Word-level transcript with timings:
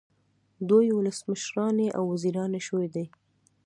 دوی 0.69 0.87
ولسمشرانې 0.93 1.87
او 1.97 2.03
وزیرانې 2.11 2.61
شوې 2.67 2.87
دي. 2.95 3.05